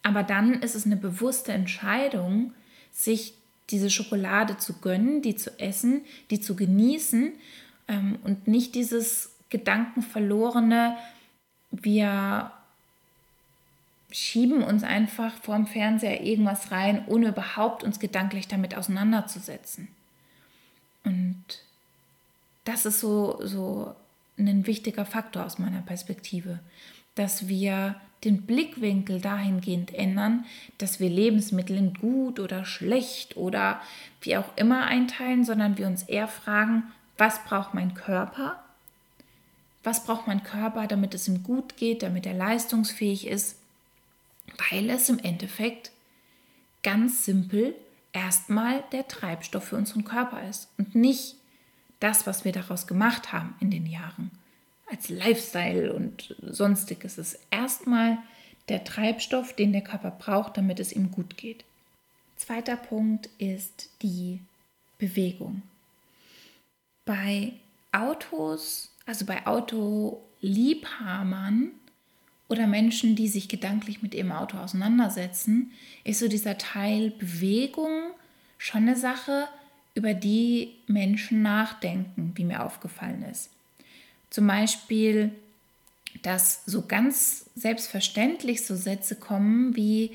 Aber 0.02 0.22
dann 0.22 0.62
ist 0.62 0.74
es 0.74 0.84
eine 0.84 0.96
bewusste 0.96 1.52
Entscheidung, 1.52 2.52
sich 2.94 3.34
diese 3.70 3.90
Schokolade 3.90 4.56
zu 4.56 4.74
gönnen, 4.74 5.20
die 5.20 5.36
zu 5.36 5.58
essen, 5.58 6.04
die 6.30 6.40
zu 6.40 6.56
genießen 6.56 7.32
ähm, 7.88 8.18
und 8.22 8.46
nicht 8.46 8.74
dieses 8.74 9.34
gedankenverlorene, 9.50 10.96
wir 11.70 12.52
schieben 14.10 14.62
uns 14.62 14.84
einfach 14.84 15.34
vorm 15.42 15.66
Fernseher 15.66 16.22
irgendwas 16.22 16.70
rein, 16.70 17.04
ohne 17.08 17.28
überhaupt 17.28 17.82
uns 17.82 17.98
gedanklich 17.98 18.46
damit 18.46 18.76
auseinanderzusetzen. 18.76 19.88
Und 21.02 21.44
das 22.64 22.86
ist 22.86 23.00
so, 23.00 23.40
so 23.44 23.94
ein 24.38 24.66
wichtiger 24.66 25.04
Faktor 25.04 25.44
aus 25.44 25.58
meiner 25.58 25.82
Perspektive, 25.82 26.60
dass 27.16 27.48
wir 27.48 28.00
den 28.24 28.42
Blickwinkel 28.42 29.20
dahingehend 29.20 29.94
ändern, 29.94 30.44
dass 30.78 31.00
wir 31.00 31.10
Lebensmittel 31.10 31.76
in 31.76 31.94
gut 31.94 32.40
oder 32.40 32.64
schlecht 32.64 33.36
oder 33.36 33.80
wie 34.20 34.36
auch 34.36 34.56
immer 34.56 34.84
einteilen, 34.84 35.44
sondern 35.44 35.78
wir 35.78 35.86
uns 35.86 36.02
eher 36.02 36.28
fragen, 36.28 36.84
was 37.16 37.44
braucht 37.44 37.74
mein 37.74 37.94
Körper? 37.94 38.62
Was 39.82 40.04
braucht 40.04 40.26
mein 40.26 40.42
Körper, 40.42 40.86
damit 40.86 41.14
es 41.14 41.28
ihm 41.28 41.42
gut 41.42 41.76
geht, 41.76 42.02
damit 42.02 42.26
er 42.26 42.34
leistungsfähig 42.34 43.26
ist? 43.26 43.58
Weil 44.70 44.90
es 44.90 45.08
im 45.08 45.18
Endeffekt 45.18 45.92
ganz 46.82 47.24
simpel 47.24 47.74
erstmal 48.12 48.82
der 48.92 49.08
Treibstoff 49.08 49.64
für 49.64 49.76
unseren 49.76 50.04
Körper 50.04 50.48
ist 50.48 50.68
und 50.78 50.94
nicht 50.94 51.36
das, 52.00 52.26
was 52.26 52.44
wir 52.44 52.52
daraus 52.52 52.86
gemacht 52.86 53.32
haben 53.32 53.54
in 53.60 53.70
den 53.70 53.86
Jahren 53.86 54.30
als 54.86 55.08
Lifestyle 55.08 55.92
und 55.92 56.34
sonstiges. 56.42 57.18
Es 57.18 57.34
ist 57.34 57.46
erstmal 57.50 58.18
der 58.68 58.84
Treibstoff, 58.84 59.54
den 59.54 59.72
der 59.72 59.82
Körper 59.82 60.10
braucht, 60.10 60.56
damit 60.56 60.80
es 60.80 60.92
ihm 60.92 61.10
gut 61.10 61.36
geht. 61.36 61.64
Zweiter 62.36 62.76
Punkt 62.76 63.28
ist 63.38 63.90
die 64.02 64.40
Bewegung. 64.98 65.62
Bei 67.04 67.52
Autos, 67.92 68.90
also 69.06 69.24
bei 69.26 69.46
Autoliebhabern 69.46 71.70
oder 72.48 72.66
Menschen, 72.66 73.14
die 73.16 73.28
sich 73.28 73.48
gedanklich 73.48 74.02
mit 74.02 74.14
ihrem 74.14 74.32
Auto 74.32 74.58
auseinandersetzen, 74.58 75.72
ist 76.02 76.20
so 76.20 76.28
dieser 76.28 76.58
Teil 76.58 77.10
Bewegung 77.10 78.10
schon 78.58 78.82
eine 78.82 78.96
Sache, 78.96 79.48
über 79.94 80.12
die 80.12 80.74
Menschen 80.86 81.42
nachdenken, 81.42 82.32
wie 82.34 82.44
mir 82.44 82.64
aufgefallen 82.64 83.22
ist. 83.22 83.50
Zum 84.34 84.48
Beispiel, 84.48 85.30
dass 86.22 86.64
so 86.66 86.86
ganz 86.86 87.48
selbstverständlich 87.54 88.66
so 88.66 88.74
Sätze 88.74 89.14
kommen 89.14 89.76
wie, 89.76 90.10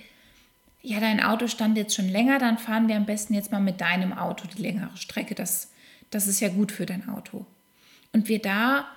ja, 0.81 0.99
dein 0.99 1.23
Auto 1.23 1.47
stand 1.47 1.77
jetzt 1.77 1.95
schon 1.95 2.09
länger, 2.09 2.38
dann 2.38 2.57
fahren 2.57 2.89
wir 2.89 2.97
am 2.97 3.05
besten 3.05 3.33
jetzt 3.33 3.53
mal 3.53 3.61
mit 3.61 3.79
deinem 3.79 4.11
Auto 4.11 4.45
die 4.45 4.61
längere 4.61 4.97
Strecke. 4.97 5.35
Das, 5.35 5.71
das 6.09 6.27
ist 6.27 6.41
ja 6.41 6.49
gut 6.49 6.73
für 6.73 6.85
dein 6.85 7.07
Auto. 7.07 7.45
Und 8.11 8.27
wir 8.27 8.41
da 8.41 8.89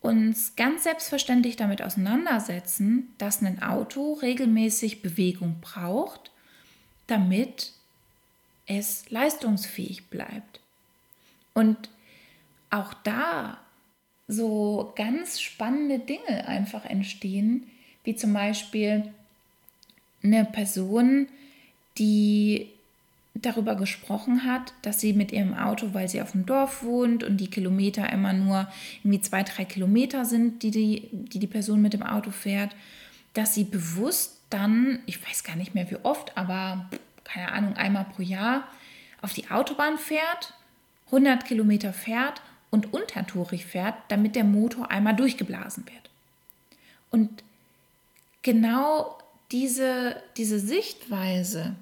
uns 0.00 0.56
ganz 0.56 0.84
selbstverständlich 0.84 1.56
damit 1.56 1.82
auseinandersetzen, 1.82 3.12
dass 3.18 3.42
ein 3.42 3.62
Auto 3.62 4.14
regelmäßig 4.14 5.02
Bewegung 5.02 5.60
braucht, 5.60 6.30
damit 7.08 7.74
es 8.64 9.10
leistungsfähig 9.10 10.08
bleibt. 10.08 10.60
Und 11.52 11.90
auch 12.70 12.94
da 12.94 13.61
so 14.32 14.92
ganz 14.96 15.40
spannende 15.40 15.98
Dinge 15.98 16.46
einfach 16.46 16.84
entstehen, 16.84 17.64
wie 18.04 18.16
zum 18.16 18.32
Beispiel 18.32 19.04
eine 20.22 20.44
Person, 20.44 21.28
die 21.98 22.68
darüber 23.34 23.76
gesprochen 23.76 24.44
hat, 24.44 24.74
dass 24.82 25.00
sie 25.00 25.14
mit 25.14 25.32
ihrem 25.32 25.54
Auto, 25.54 25.94
weil 25.94 26.08
sie 26.08 26.20
auf 26.20 26.32
dem 26.32 26.44
Dorf 26.46 26.82
wohnt 26.82 27.24
und 27.24 27.38
die 27.38 27.48
Kilometer 27.48 28.10
immer 28.12 28.32
nur 28.32 28.68
irgendwie 29.02 29.20
zwei, 29.20 29.42
drei 29.42 29.64
Kilometer 29.64 30.24
sind, 30.24 30.62
die 30.62 30.70
die, 30.70 31.08
die, 31.12 31.38
die 31.38 31.46
Person 31.46 31.80
mit 31.80 31.94
dem 31.94 32.02
Auto 32.02 32.30
fährt, 32.30 32.76
dass 33.34 33.54
sie 33.54 33.64
bewusst 33.64 34.38
dann, 34.50 34.98
ich 35.06 35.26
weiß 35.26 35.44
gar 35.44 35.56
nicht 35.56 35.74
mehr 35.74 35.90
wie 35.90 35.96
oft, 36.02 36.36
aber 36.36 36.90
keine 37.24 37.52
Ahnung, 37.52 37.74
einmal 37.76 38.04
pro 38.04 38.22
Jahr 38.22 38.68
auf 39.22 39.32
die 39.32 39.50
Autobahn 39.50 39.96
fährt, 39.96 40.52
100 41.06 41.44
Kilometer 41.46 41.92
fährt 41.92 42.42
und 42.72 42.92
untertourig 42.92 43.66
fährt, 43.66 43.94
damit 44.08 44.34
der 44.34 44.44
Motor 44.44 44.90
einmal 44.90 45.14
durchgeblasen 45.14 45.84
wird. 45.84 46.10
Und 47.10 47.44
genau 48.40 49.18
diese, 49.52 50.20
diese 50.38 50.58
Sichtweise, 50.58 51.76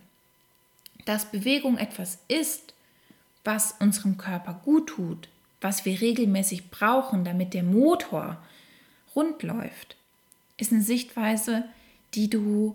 dass 1.06 1.30
Bewegung 1.30 1.78
etwas 1.78 2.18
ist, 2.26 2.75
was 3.44 3.76
unserem 3.78 4.18
Körper 4.18 4.61
gut 4.64 4.88
tut, 4.88 5.28
was 5.61 5.85
wir 5.85 6.00
regelmäßig 6.00 6.70
brauchen, 6.70 7.25
damit 7.25 7.54
der 7.54 7.62
Motor 7.62 8.37
rund 9.14 9.42
läuft, 9.44 9.97
ist 10.56 10.73
eine 10.73 10.82
Sichtweise, 10.82 11.64
die 12.14 12.28
du 12.28 12.75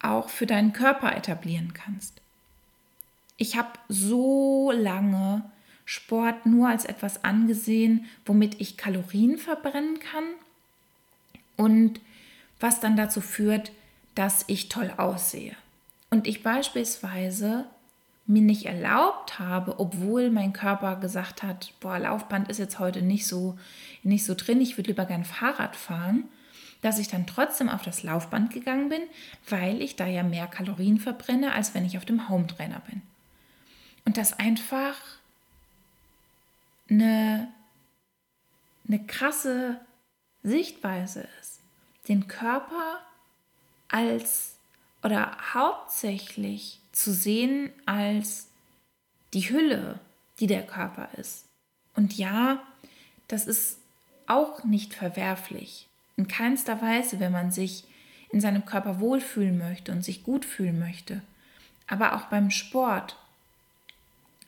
auch 0.00 0.28
für 0.28 0.46
deinen 0.46 0.72
Körper 0.72 1.16
etablieren 1.16 1.74
kannst. 1.74 2.14
Ich 3.36 3.56
habe 3.56 3.70
so 3.88 4.70
lange 4.70 5.50
Sport 5.90 6.46
nur 6.46 6.68
als 6.68 6.84
etwas 6.84 7.24
angesehen, 7.24 8.04
womit 8.24 8.60
ich 8.60 8.76
Kalorien 8.76 9.38
verbrennen 9.38 9.98
kann 9.98 10.22
und 11.56 12.00
was 12.60 12.78
dann 12.78 12.94
dazu 12.94 13.20
führt, 13.20 13.72
dass 14.14 14.44
ich 14.46 14.68
toll 14.68 14.92
aussehe. 14.96 15.56
Und 16.08 16.28
ich 16.28 16.44
beispielsweise 16.44 17.64
mir 18.24 18.40
nicht 18.40 18.66
erlaubt 18.66 19.40
habe, 19.40 19.80
obwohl 19.80 20.30
mein 20.30 20.52
Körper 20.52 20.94
gesagt 20.94 21.42
hat, 21.42 21.72
boah, 21.80 21.98
Laufband 21.98 22.48
ist 22.48 22.58
jetzt 22.58 22.78
heute 22.78 23.02
nicht 23.02 23.26
so, 23.26 23.58
nicht 24.04 24.24
so 24.24 24.36
drin, 24.36 24.60
ich 24.60 24.76
würde 24.76 24.90
lieber 24.90 25.06
gern 25.06 25.24
Fahrrad 25.24 25.74
fahren, 25.74 26.22
dass 26.82 27.00
ich 27.00 27.08
dann 27.08 27.26
trotzdem 27.26 27.68
auf 27.68 27.82
das 27.82 28.04
Laufband 28.04 28.52
gegangen 28.52 28.90
bin, 28.90 29.02
weil 29.48 29.82
ich 29.82 29.96
da 29.96 30.06
ja 30.06 30.22
mehr 30.22 30.46
Kalorien 30.46 31.00
verbrenne, 31.00 31.52
als 31.52 31.74
wenn 31.74 31.84
ich 31.84 31.98
auf 31.98 32.04
dem 32.04 32.28
Home 32.28 32.46
Trainer 32.46 32.80
bin. 32.88 33.02
Und 34.04 34.18
das 34.18 34.38
einfach 34.38 34.94
eine, 36.90 37.48
eine 38.86 39.04
krasse 39.06 39.80
Sichtweise 40.42 41.28
ist, 41.40 41.60
den 42.08 42.28
Körper 42.28 43.00
als 43.88 44.56
oder 45.02 45.36
hauptsächlich 45.54 46.80
zu 46.92 47.12
sehen 47.12 47.72
als 47.86 48.48
die 49.32 49.48
Hülle, 49.48 49.98
die 50.40 50.46
der 50.46 50.66
Körper 50.66 51.08
ist. 51.16 51.46
Und 51.94 52.16
ja, 52.16 52.62
das 53.28 53.46
ist 53.46 53.78
auch 54.26 54.64
nicht 54.64 54.94
verwerflich. 54.94 55.88
In 56.16 56.28
keinster 56.28 56.82
Weise, 56.82 57.20
wenn 57.20 57.32
man 57.32 57.50
sich 57.50 57.84
in 58.30 58.40
seinem 58.40 58.64
Körper 58.64 59.00
wohlfühlen 59.00 59.58
möchte 59.58 59.92
und 59.92 60.02
sich 60.04 60.22
gut 60.22 60.44
fühlen 60.44 60.78
möchte. 60.78 61.22
Aber 61.86 62.14
auch 62.14 62.26
beim 62.26 62.50
Sport 62.50 63.16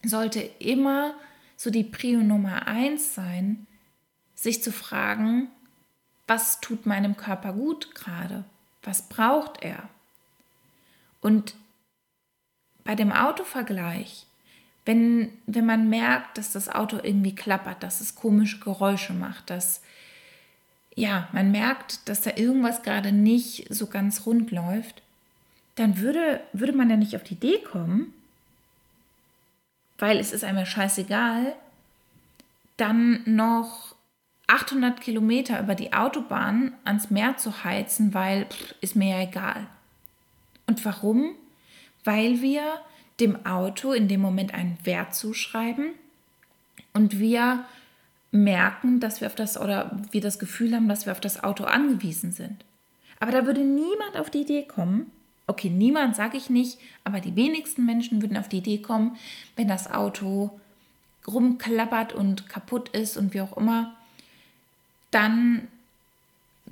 sollte 0.05 0.41
immer 0.41 1.15
so 1.57 1.71
die 1.71 1.85
Prio 1.85 2.21
Nummer 2.21 2.67
eins 2.67 3.15
sein, 3.15 3.67
sich 4.35 4.63
zu 4.63 4.73
fragen, 4.73 5.49
was 6.27 6.61
tut 6.61 6.87
meinem 6.87 7.17
Körper 7.17 7.53
gut 7.53 7.95
gerade? 7.95 8.45
Was 8.83 9.09
braucht 9.09 9.63
er? 9.63 9.89
Und 11.21 11.55
bei 12.85 12.95
dem 12.95 13.13
Autovergleich, 13.13 14.27
wenn, 14.85 15.33
wenn 15.47 15.67
man 15.67 15.89
merkt, 15.89 16.39
dass 16.39 16.53
das 16.53 16.69
Auto 16.69 16.99
irgendwie 17.01 17.35
klappert, 17.35 17.83
dass 17.83 18.01
es 18.01 18.17
komische 18.17 18.59
Geräusche 18.59 19.13
macht, 19.13 19.51
dass 19.51 19.83
ja, 20.95 21.29
man 21.33 21.53
merkt, 21.53 22.09
dass 22.09 22.23
da 22.23 22.37
irgendwas 22.37 22.83
gerade 22.83 23.13
nicht 23.13 23.67
so 23.73 23.87
ganz 23.87 24.27
rund 24.27 24.51
läuft, 24.51 25.03
dann 25.77 25.99
würde, 25.99 26.41
würde 26.53 26.73
man 26.73 26.91
ja 26.91 26.97
nicht 26.97 27.17
auf 27.17 27.23
die 27.23 27.35
Idee 27.35 27.61
kommen, 27.61 28.13
weil 30.03 30.19
es 30.19 30.33
ist 30.33 30.43
einem 30.43 30.67
scheißegal, 30.67 31.55
dann 32.77 33.23
noch 33.25 33.95
800 34.49 35.01
Kilometer 35.01 35.61
über 35.61 35.77
die 35.77 35.93
Autobahn 35.93 36.75
ans 36.83 37.11
Meer 37.11 37.37
zu 37.37 37.63
heizen, 37.63 38.13
weil 38.13 38.47
pff, 38.47 38.75
ist 38.81 38.97
mir 38.97 39.17
ja 39.17 39.23
egal. 39.23 39.69
Und 40.67 40.85
warum? 40.85 41.37
Weil 42.03 42.43
wir 42.43 42.65
dem 43.21 43.47
Auto 43.47 43.93
in 43.93 44.09
dem 44.09 44.21
Moment 44.21 44.53
einen 44.53 44.77
Wert 44.83 45.15
zuschreiben 45.15 45.93
und 46.93 47.21
wir 47.21 47.65
merken, 48.33 48.99
dass 48.99 49.21
wir 49.21 49.29
auf 49.29 49.37
das 49.37 49.57
oder 49.57 49.97
wir 50.11 50.21
das 50.21 50.41
Gefühl 50.41 50.75
haben, 50.75 50.89
dass 50.89 51.07
wir 51.07 51.13
auf 51.13 51.21
das 51.21 51.45
Auto 51.45 51.63
angewiesen 51.63 52.33
sind. 52.33 52.65
Aber 53.21 53.31
da 53.31 53.47
würde 53.47 53.61
niemand 53.61 54.17
auf 54.17 54.31
die 54.31 54.41
Idee 54.41 54.65
kommen, 54.65 55.13
okay, 55.47 55.71
niemand 55.71 56.17
sage 56.17 56.37
ich 56.37 56.51
nicht, 56.51 56.79
aber 57.05 57.21
die 57.21 57.37
wenigsten 57.37 57.85
Menschen 57.85 58.23
würden 58.23 58.37
auf 58.37 58.49
die 58.49 58.59
Idee 58.59 58.79
kommen, 58.79 59.17
wenn 59.57 59.69
das 59.69 59.91
Auto 59.91 60.59
rumklappert 61.27 62.13
und 62.13 62.49
kaputt 62.49 62.89
ist 62.91 63.17
und 63.17 63.35
wie 63.35 63.41
auch 63.41 63.57
immer, 63.57 63.97
dann 65.11 65.69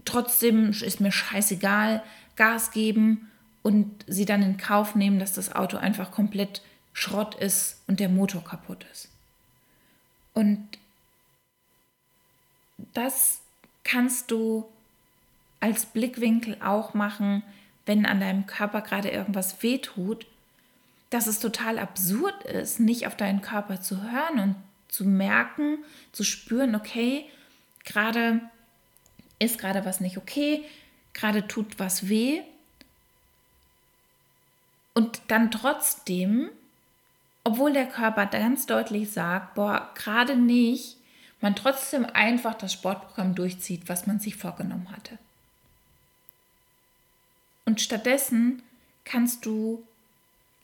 trotzdem 0.04 0.70
ist 0.70 1.00
mir 1.00 1.12
scheißegal, 1.12 2.02
Gas 2.36 2.70
geben 2.70 3.30
und 3.62 4.04
sie 4.06 4.24
dann 4.24 4.42
in 4.42 4.56
Kauf 4.56 4.94
nehmen, 4.94 5.18
dass 5.18 5.34
das 5.34 5.54
Auto 5.54 5.76
einfach 5.76 6.10
komplett 6.10 6.62
Schrott 6.92 7.34
ist 7.34 7.82
und 7.86 8.00
der 8.00 8.08
Motor 8.08 8.42
kaputt 8.42 8.86
ist. 8.92 9.10
Und 10.32 10.66
das 12.94 13.40
kannst 13.84 14.30
du 14.30 14.66
als 15.60 15.86
Blickwinkel 15.86 16.56
auch 16.62 16.94
machen, 16.94 17.42
wenn 17.90 18.06
an 18.06 18.20
deinem 18.20 18.46
Körper 18.46 18.82
gerade 18.82 19.08
irgendwas 19.08 19.64
wehtut, 19.64 20.24
dass 21.10 21.26
es 21.26 21.40
total 21.40 21.76
absurd 21.76 22.44
ist, 22.44 22.78
nicht 22.78 23.08
auf 23.08 23.16
deinen 23.16 23.40
Körper 23.40 23.80
zu 23.80 24.00
hören 24.00 24.38
und 24.38 24.56
zu 24.86 25.04
merken, 25.04 25.78
zu 26.12 26.22
spüren, 26.22 26.76
okay, 26.76 27.28
gerade 27.84 28.42
ist 29.40 29.58
gerade 29.58 29.84
was 29.84 29.98
nicht 29.98 30.18
okay, 30.18 30.62
gerade 31.14 31.48
tut 31.48 31.80
was 31.80 32.08
weh. 32.08 32.42
Und 34.94 35.20
dann 35.26 35.50
trotzdem, 35.50 36.48
obwohl 37.42 37.72
der 37.72 37.86
Körper 37.86 38.26
ganz 38.26 38.66
deutlich 38.66 39.10
sagt, 39.10 39.56
boah, 39.56 39.90
gerade 39.96 40.36
nicht, 40.36 40.96
man 41.40 41.56
trotzdem 41.56 42.06
einfach 42.06 42.54
das 42.54 42.72
Sportprogramm 42.72 43.34
durchzieht, 43.34 43.88
was 43.88 44.06
man 44.06 44.20
sich 44.20 44.36
vorgenommen 44.36 44.92
hatte. 44.92 45.18
Und 47.70 47.80
stattdessen 47.80 48.62
kannst 49.04 49.46
du 49.46 49.84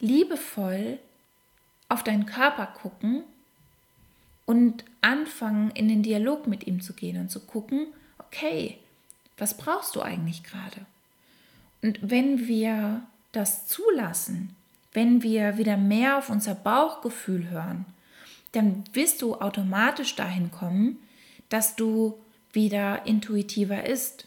liebevoll 0.01 0.99
auf 1.88 2.03
deinen 2.03 2.27
Körper 2.27 2.66
gucken 2.66 3.23
und 4.45 4.85
anfangen, 5.03 5.71
in 5.71 5.87
den 5.87 6.03
Dialog 6.03 6.49
mit 6.49 6.66
ihm 6.66 6.81
zu 6.81 6.95
gehen 6.95 7.21
und 7.21 7.31
zu 7.31 7.38
gucken, 7.38 7.87
okay, 8.19 8.79
was 9.38 9.57
brauchst 9.57 9.95
du 9.95 10.03
eigentlich 10.03 10.42
gerade? 10.42 10.85
Und 11.81 12.01
wenn 12.03 12.49
wir 12.49 13.03
das 13.31 13.69
zulassen, 13.69 14.57
wenn 14.92 15.23
wir 15.23 15.59
wieder 15.59 15.77
mehr 15.77 16.19
auf 16.19 16.29
unser 16.29 16.57
Bauchgefühl 16.57 17.51
hören, 17.51 17.87
dann 18.51 18.83
wirst 18.95 19.23
du 19.23 19.37
automatisch 19.37 20.16
dahin 20.16 20.51
kommen, 20.51 20.99
dass 21.51 21.77
du 21.77 22.19
wieder 22.53 23.07
intuitiver 23.07 23.87
isst, 23.87 24.27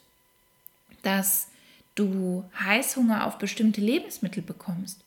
dass 1.01 1.48
du 1.99 2.45
Heißhunger 2.59 3.27
auf 3.27 3.37
bestimmte 3.37 3.81
Lebensmittel 3.81 4.41
bekommst. 4.41 5.03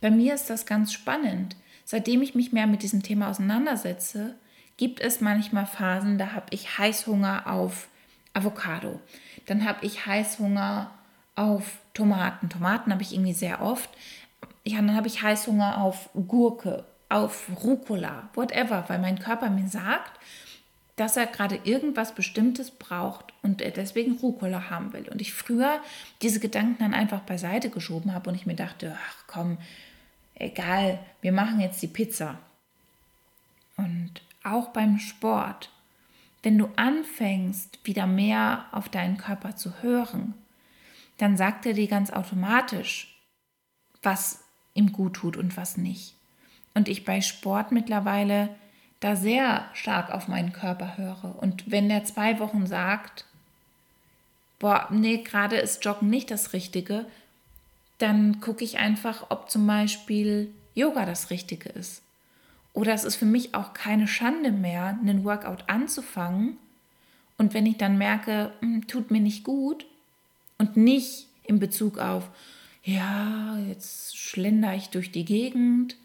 Bei 0.00 0.10
mir 0.10 0.34
ist 0.34 0.48
das 0.48 0.64
ganz 0.64 0.92
spannend. 0.92 1.56
Seitdem 1.84 2.22
ich 2.22 2.34
mich 2.34 2.52
mehr 2.52 2.66
mit 2.66 2.82
diesem 2.82 3.02
Thema 3.02 3.28
auseinandersetze, 3.28 4.36
gibt 4.76 5.00
es 5.00 5.20
manchmal 5.20 5.66
Phasen, 5.66 6.18
da 6.18 6.32
habe 6.32 6.46
ich 6.50 6.78
Heißhunger 6.78 7.46
auf 7.46 7.88
Avocado. 8.32 9.00
Dann 9.46 9.64
habe 9.64 9.84
ich 9.86 10.06
Heißhunger 10.06 10.90
auf 11.34 11.78
Tomaten. 11.94 12.48
Tomaten 12.48 12.92
habe 12.92 13.02
ich 13.02 13.12
irgendwie 13.12 13.32
sehr 13.32 13.62
oft. 13.62 13.90
Ja, 14.64 14.76
dann 14.76 14.94
habe 14.94 15.06
ich 15.06 15.22
Heißhunger 15.22 15.80
auf 15.80 16.10
Gurke, 16.14 16.84
auf 17.08 17.48
Rucola, 17.62 18.28
whatever, 18.34 18.84
weil 18.88 18.98
mein 18.98 19.18
Körper 19.18 19.48
mir 19.48 19.68
sagt, 19.68 20.18
dass 20.96 21.18
er 21.18 21.26
gerade 21.26 21.60
irgendwas 21.64 22.14
Bestimmtes 22.14 22.70
braucht 22.70 23.32
und 23.42 23.60
er 23.60 23.70
deswegen 23.70 24.16
Rucola 24.16 24.70
haben 24.70 24.94
will. 24.94 25.08
Und 25.10 25.20
ich 25.20 25.34
früher 25.34 25.80
diese 26.22 26.40
Gedanken 26.40 26.78
dann 26.78 26.94
einfach 26.94 27.20
beiseite 27.20 27.68
geschoben 27.68 28.14
habe 28.14 28.30
und 28.30 28.36
ich 28.36 28.46
mir 28.46 28.56
dachte, 28.56 28.96
ach 28.98 29.24
komm, 29.26 29.58
egal, 30.34 30.98
wir 31.20 31.32
machen 31.32 31.60
jetzt 31.60 31.82
die 31.82 31.88
Pizza. 31.88 32.38
Und 33.76 34.22
auch 34.42 34.68
beim 34.68 34.98
Sport, 34.98 35.70
wenn 36.42 36.56
du 36.56 36.70
anfängst, 36.76 37.78
wieder 37.84 38.06
mehr 38.06 38.64
auf 38.72 38.88
deinen 38.88 39.18
Körper 39.18 39.54
zu 39.54 39.82
hören, 39.82 40.32
dann 41.18 41.36
sagt 41.36 41.66
er 41.66 41.74
dir 41.74 41.88
ganz 41.88 42.10
automatisch, 42.10 43.20
was 44.02 44.44
ihm 44.72 44.92
gut 44.92 45.14
tut 45.14 45.36
und 45.36 45.56
was 45.56 45.76
nicht. 45.76 46.14
Und 46.74 46.88
ich 46.88 47.04
bei 47.04 47.20
Sport 47.20 47.72
mittlerweile 47.72 48.54
da 49.00 49.16
sehr 49.16 49.68
stark 49.74 50.10
auf 50.10 50.28
meinen 50.28 50.52
Körper 50.52 50.96
höre. 50.96 51.36
Und 51.40 51.70
wenn 51.70 51.88
der 51.88 52.04
zwei 52.04 52.38
Wochen 52.38 52.66
sagt, 52.66 53.24
boah, 54.58 54.88
nee, 54.90 55.18
gerade 55.18 55.56
ist 55.56 55.84
Joggen 55.84 56.08
nicht 56.08 56.30
das 56.30 56.52
Richtige, 56.52 57.06
dann 57.98 58.40
gucke 58.40 58.64
ich 58.64 58.78
einfach, 58.78 59.26
ob 59.30 59.50
zum 59.50 59.66
Beispiel 59.66 60.50
Yoga 60.74 61.06
das 61.06 61.30
Richtige 61.30 61.68
ist. 61.70 62.02
Oder 62.72 62.92
es 62.92 63.04
ist 63.04 63.16
für 63.16 63.24
mich 63.24 63.54
auch 63.54 63.72
keine 63.72 64.06
Schande 64.06 64.52
mehr, 64.52 64.98
einen 65.00 65.24
Workout 65.24 65.68
anzufangen. 65.68 66.58
Und 67.38 67.54
wenn 67.54 67.64
ich 67.64 67.78
dann 67.78 67.96
merke, 67.96 68.52
hm, 68.60 68.86
tut 68.86 69.10
mir 69.10 69.20
nicht 69.20 69.44
gut 69.44 69.86
und 70.58 70.76
nicht 70.76 71.26
in 71.44 71.58
Bezug 71.58 71.98
auf, 71.98 72.28
ja, 72.84 73.58
jetzt 73.68 74.16
schlender 74.16 74.74
ich 74.74 74.90
durch 74.90 75.10
die 75.10 75.24
Gegend, 75.24 75.96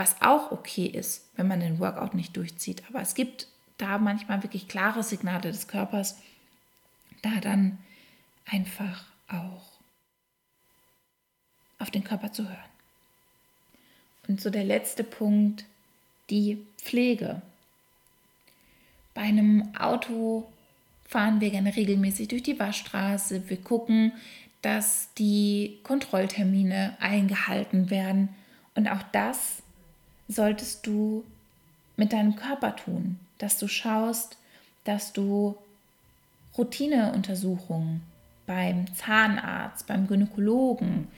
was 0.00 0.22
auch 0.22 0.50
okay 0.50 0.86
ist, 0.86 1.28
wenn 1.36 1.46
man 1.46 1.60
den 1.60 1.78
Workout 1.78 2.14
nicht 2.14 2.34
durchzieht. 2.34 2.82
Aber 2.88 3.02
es 3.02 3.14
gibt 3.14 3.48
da 3.76 3.98
manchmal 3.98 4.42
wirklich 4.42 4.66
klare 4.66 5.02
Signale 5.02 5.52
des 5.52 5.68
Körpers, 5.68 6.16
da 7.20 7.38
dann 7.42 7.76
einfach 8.46 9.04
auch 9.28 9.72
auf 11.78 11.90
den 11.90 12.02
Körper 12.02 12.32
zu 12.32 12.48
hören. 12.48 12.70
Und 14.26 14.40
so 14.40 14.48
der 14.48 14.64
letzte 14.64 15.04
Punkt, 15.04 15.66
die 16.30 16.64
Pflege. 16.78 17.42
Bei 19.12 19.20
einem 19.20 19.74
Auto 19.78 20.50
fahren 21.04 21.42
wir 21.42 21.50
gerne 21.50 21.76
regelmäßig 21.76 22.28
durch 22.28 22.42
die 22.42 22.58
Waschstraße. 22.58 23.50
Wir 23.50 23.58
gucken, 23.58 24.12
dass 24.62 25.12
die 25.18 25.78
Kontrolltermine 25.82 26.96
eingehalten 27.00 27.90
werden. 27.90 28.30
Und 28.74 28.88
auch 28.88 29.02
das 29.12 29.62
solltest 30.30 30.86
du 30.86 31.24
mit 31.96 32.12
deinem 32.12 32.36
Körper 32.36 32.76
tun, 32.76 33.18
dass 33.38 33.58
du 33.58 33.66
schaust, 33.66 34.36
dass 34.84 35.12
du 35.12 35.56
Routineuntersuchungen 36.56 38.02
beim 38.46 38.92
Zahnarzt, 38.94 39.86
beim 39.86 40.06
Gynäkologen, 40.06 41.08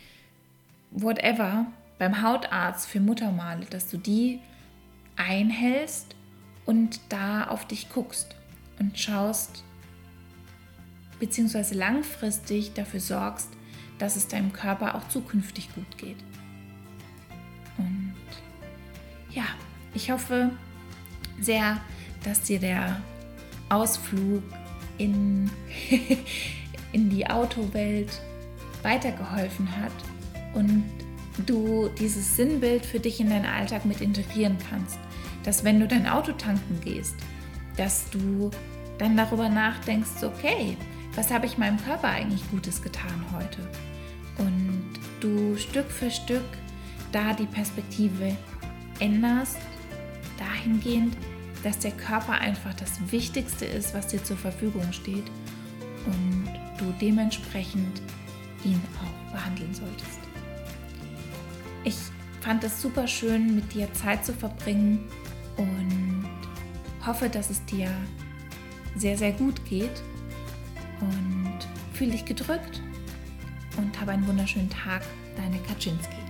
whatever, 0.91 1.67
beim 1.99 2.23
Hautarzt 2.23 2.89
für 2.89 3.01
Muttermale, 3.01 3.67
dass 3.67 3.89
du 3.89 3.99
die 3.99 4.41
einhältst 5.17 6.17
und 6.65 7.01
da 7.09 7.47
auf 7.47 7.67
dich 7.67 7.91
guckst 7.91 8.35
und 8.79 8.99
schaust, 8.99 9.63
beziehungsweise 11.21 11.75
langfristig 11.75 12.73
dafür 12.73 13.01
sorgst, 13.01 13.51
dass 13.99 14.17
es 14.17 14.27
deinem 14.27 14.53
Körper 14.53 14.95
auch 14.95 15.07
zukünftig 15.09 15.75
gut 15.75 15.99
geht. 15.99 16.17
Ich 19.95 20.11
hoffe 20.11 20.51
sehr, 21.41 21.81
dass 22.25 22.43
dir 22.43 22.59
der 22.59 23.01
Ausflug 23.69 24.43
in, 24.99 25.51
in 26.93 27.11
die 27.11 27.29
Autowelt 27.29 28.21
weitergeholfen 28.83 29.69
hat 29.81 29.93
und 30.55 30.85
du 31.47 31.89
dieses 31.99 32.37
Sinnbild 32.37 32.85
für 32.85 33.01
dich 33.01 33.21
in 33.21 33.31
deinen 33.31 33.47
Alltag 33.47 33.85
mit 33.85 34.01
integrieren 34.01 34.59
kannst. 34.71 34.99
Dass 35.45 35.65
wenn 35.65 35.81
du 35.81 35.89
dein 35.89 36.07
Auto 36.07 36.33
tanken 36.33 36.81
gehst, 36.85 37.17
dass 37.77 38.11
du 38.11 38.51
dann 38.99 39.17
darüber 39.17 39.49
nachdenkst, 39.49 40.23
okay, 40.23 40.77
was 41.15 41.31
habe 41.31 41.47
ich 41.47 41.59
meinem 41.59 41.83
Körper 41.83 42.09
eigentlich 42.09 42.49
Gutes 42.51 42.83
getan 42.83 43.25
heute? 43.35 43.59
Und 44.39 44.85
du 45.21 45.57
Stück 45.57 45.91
für 45.91 46.11
Stück 46.11 46.45
da 47.11 47.35
die 47.35 47.47
Perspektive 47.47 48.37
änderst, 48.99 49.59
dahingehend, 50.63 51.17
dass 51.63 51.79
der 51.79 51.93
Körper 51.93 52.33
einfach 52.33 52.75
das 52.75 53.13
Wichtigste 53.13 53.65
ist, 53.65 53.95
was 53.95 54.09
dir 54.09 54.23
zur 54.23 54.37
Verfügung 54.37 54.93
steht 54.93 55.25
und 56.07 56.49
du 56.79 56.93
dementsprechend 57.01 58.03
ihn 58.65 58.81
auch 59.01 59.33
behandeln 59.33 59.73
solltest. 59.75 60.19
Ich 61.85 61.97
fand 62.41 62.65
es 62.65 62.81
super 62.81 63.07
schön, 63.07 63.55
mit 63.55 63.73
dir 63.73 63.93
Zeit 63.95 64.25
zu 64.25 64.33
verbringen 64.33 65.09
und 65.57 66.29
hoffe, 67.07 67.29
dass 67.29 67.51
es 67.51 67.65
dir 67.67 67.89
sehr, 68.97 69.17
sehr 69.17 69.33
gut 69.33 69.65
geht 69.65 70.03
und 71.01 71.59
fühle 71.93 72.13
dich 72.13 72.25
gedrückt 72.25 72.81
und 73.77 74.01
habe 74.01 74.13
einen 74.13 74.27
wunderschönen 74.27 74.71
Tag. 74.71 75.03
Deine 75.37 75.59
Kaczynski. 75.61 76.22